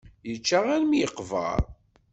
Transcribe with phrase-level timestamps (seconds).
[0.29, 1.61] Yečča armi yeqber.